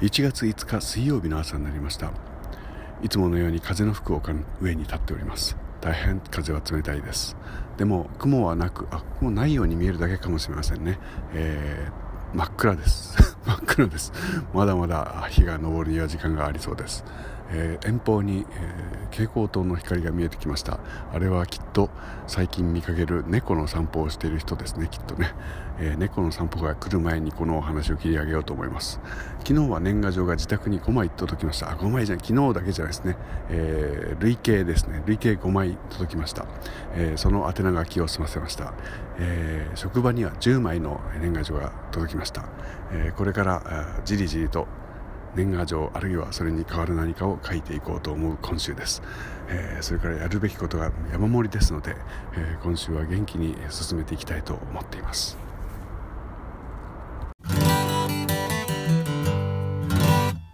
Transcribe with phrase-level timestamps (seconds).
[0.00, 2.12] 1月5日水曜日の朝になりました。
[3.02, 5.56] いつものように風の吹く丘の上に立っております。
[5.80, 7.34] 大変風は冷たいです。
[7.78, 10.98] でも雲はなくあ雲ないように見えるだけかもしれませんね、
[11.32, 13.16] えー、真っ暗です。
[13.46, 14.12] 真っ暗です。
[14.52, 17.02] まだまだ日が昇るには時間がありそうです。
[17.50, 20.78] えー、遠方に、えー、蛍光灯の光が見えてきました。
[21.12, 21.90] あれはきっと
[22.26, 25.32] 最近見かける猫の散歩をしている人ですねきっとね、
[25.78, 29.00] えー、猫の散歩が来る前にこのお話を切り上げようと思います。
[29.44, 31.70] 昨日は年賀状が自宅に5枚届きました。
[31.70, 33.16] あ5枚じゃない昨日だけじゃないですね、
[33.48, 35.02] え累計ですね。
[35.06, 36.46] 累計5枚届きました、
[36.94, 38.74] えその宛名書きを済ませました、
[39.18, 42.44] え職場には10枚の年賀状が届きました、
[42.92, 44.66] えこれからじりじりと
[45.34, 49.02] 年賀状あるいはそれに代わる何かを書いていこうと思う今週です、
[49.48, 51.96] えー、それからやるべきことが山盛りですので、
[52.34, 55.45] えー、今週は元気に進めていきたいと思っています。